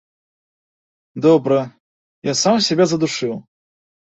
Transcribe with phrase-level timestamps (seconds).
[1.27, 1.59] Добра,
[2.33, 3.35] ён сам сябе задушыў.